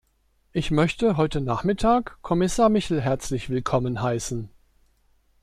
Ich 0.51 0.71
möchte 0.71 1.15
heute 1.15 1.41
Nachmittag 1.41 2.17
Kommissar 2.23 2.69
Michel 2.69 3.01
herzlich 3.01 3.51
willkommen 3.51 4.01
heißen. 4.01 4.49